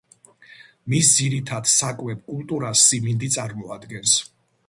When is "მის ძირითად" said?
0.93-1.69